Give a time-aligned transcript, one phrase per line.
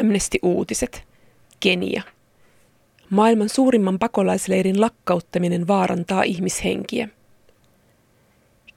[0.00, 1.04] Amnesty Uutiset.
[1.60, 2.02] Kenia.
[3.10, 7.08] Maailman suurimman pakolaisleirin lakkauttaminen vaarantaa ihmishenkiä.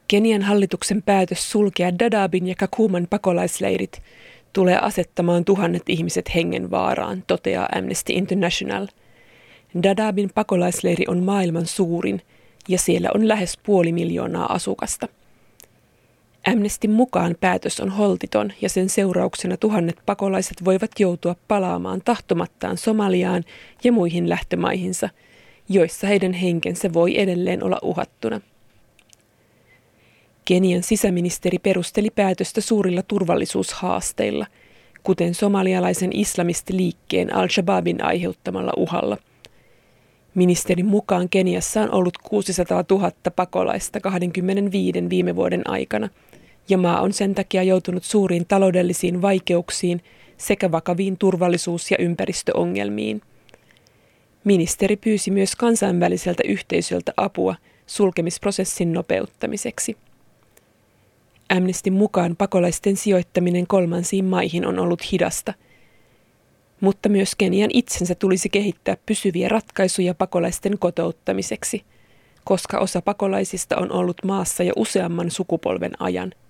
[0.07, 4.01] Kenian hallituksen päätös sulkea Dadaabin ja Kakuman pakolaisleirit
[4.53, 8.87] tulee asettamaan tuhannet ihmiset hengen vaaraan, toteaa Amnesty International.
[9.83, 12.21] Dadaabin pakolaisleiri on maailman suurin
[12.67, 15.07] ja siellä on lähes puoli miljoonaa asukasta.
[16.47, 23.43] Amnestin mukaan päätös on holtiton ja sen seurauksena tuhannet pakolaiset voivat joutua palaamaan tahtomattaan Somaliaan
[23.83, 25.09] ja muihin lähtömaihinsa,
[25.69, 28.41] joissa heidän henkensä voi edelleen olla uhattuna.
[30.45, 34.45] Kenian sisäministeri perusteli päätöstä suurilla turvallisuushaasteilla,
[35.03, 39.17] kuten somalialaisen islamistiliikkeen Al-Shabaabin aiheuttamalla uhalla.
[40.37, 46.09] Ministerin mukaan Keniassa on ollut 600 000 pakolaista 25 viime vuoden aikana–
[46.69, 50.01] ja maa on sen takia joutunut suuriin taloudellisiin vaikeuksiin
[50.37, 53.21] sekä vakaviin turvallisuus- ja ympäristöongelmiin.
[54.43, 59.97] Ministeri pyysi myös kansainväliseltä yhteisöltä apua sulkemisprosessin nopeuttamiseksi.
[61.49, 65.53] Amnestin mukaan pakolaisten sijoittaminen kolmansiin maihin on ollut hidasta,
[66.81, 71.83] mutta myös Kenian itsensä tulisi kehittää pysyviä ratkaisuja pakolaisten kotouttamiseksi,
[72.43, 76.31] koska osa pakolaisista on ollut maassa jo useamman sukupolven ajan–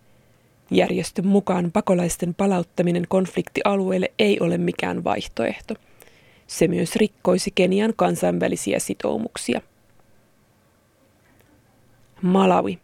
[0.71, 5.73] Järjestön mukaan pakolaisten palauttaminen konfliktialueelle ei ole mikään vaihtoehto.
[6.47, 9.61] Se myös rikkoisi Kenian kansainvälisiä sitoumuksia.
[12.21, 12.79] Malawi.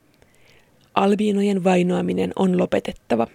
[0.95, 3.27] Albiinojen vainoaminen on lopetettava.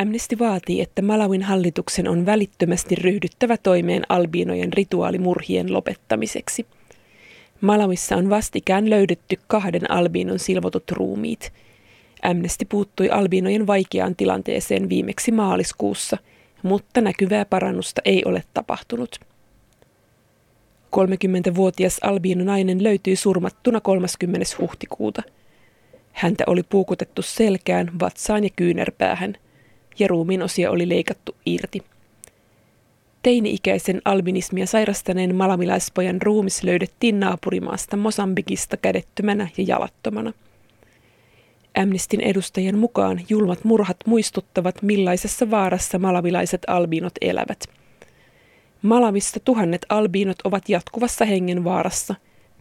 [0.00, 6.66] Amnesty vaatii, että Malawin hallituksen on välittömästi ryhdyttävä toimeen albiinojen rituaalimurhien lopettamiseksi.
[7.60, 11.52] Malawissa on vastikään löydetty kahden albiinon silvotut ruumiit–
[12.24, 16.18] Amnesty puuttui albiinojen vaikeaan tilanteeseen viimeksi maaliskuussa,
[16.62, 19.20] mutta näkyvää parannusta ei ole tapahtunut.
[20.96, 24.46] 30-vuotias albiino-nainen löytyi surmattuna 30.
[24.60, 25.22] huhtikuuta.
[26.12, 29.34] Häntä oli puukutettu selkään, vatsaan ja kyynärpäähän,
[29.98, 31.82] ja ruumiin osia oli leikattu irti.
[33.22, 40.32] Teini-ikäisen albinismia sairastaneen malamilaispojan ruumis löydettiin naapurimaasta Mosambikista kädettömänä ja jalattomana–
[41.78, 47.64] Amnestin edustajien mukaan julmat murhat muistuttavat, millaisessa vaarassa malavilaiset albinot elävät.
[48.82, 52.14] Malavissa tuhannet albinot ovat jatkuvassa hengenvaarassa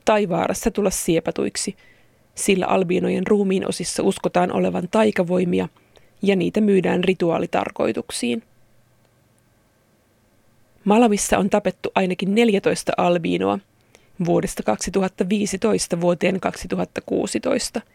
[0.06, 1.76] tai vaarassa tulla siepatuiksi,
[2.36, 5.68] sillä albinojen ruumiin osissa uskotaan olevan taikavoimia
[6.24, 8.44] ja niitä myydään rituaalitarkoituksiin.
[10.84, 13.60] Malavissa on tapettu ainakin 14 albiinoa
[14.26, 17.82] vuodesta 2015 vuoteen 2016–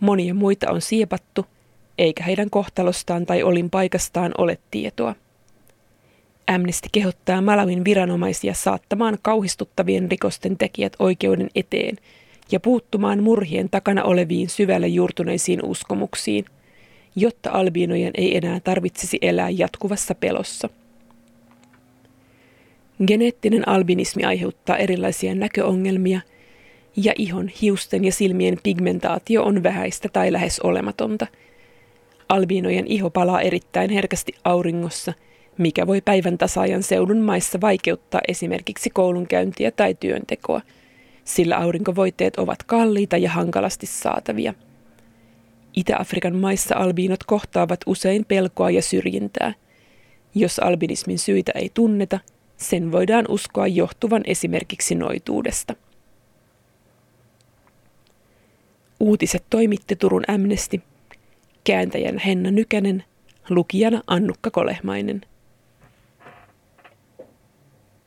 [0.00, 1.46] Monia muita on siepattu,
[1.98, 5.14] eikä heidän kohtalostaan tai olinpaikastaan ole tietoa.
[6.46, 11.96] Amnesty kehottaa Malawin viranomaisia saattamaan kauhistuttavien rikosten tekijät oikeuden eteen
[12.50, 16.44] ja puuttumaan murhien takana oleviin syvälle juurtuneisiin uskomuksiin,
[17.20, 20.68] jotta albiinojen ei enää tarvitsisi elää jatkuvassa pelossa.
[23.06, 26.20] Geneettinen albinismi aiheuttaa erilaisia näköongelmia–
[27.04, 31.26] ja ihon, hiusten ja silmien pigmentaatio on vähäistä tai lähes olematonta.
[32.28, 35.12] Albiinojen iho palaa erittäin herkästi auringossa,
[35.58, 40.60] mikä voi päivän tasaajan seudun maissa vaikeuttaa esimerkiksi koulunkäyntiä tai työntekoa,
[41.24, 44.54] sillä aurinkovoiteet ovat kalliita ja hankalasti saatavia.
[45.78, 49.54] Itä-Afrikan maissa albiinot kohtaavat usein pelkoa ja syrjintää.
[50.34, 52.20] Jos albinismin syitä ei tunneta,
[52.56, 55.74] sen voidaan uskoa johtuvan esimerkiksi noituudesta.
[59.00, 60.80] Uutiset toimitti Turun Amnesty.
[61.64, 63.04] Kääntäjän Henna Nykänen,
[63.50, 65.20] lukijana Annukka Kolehmainen.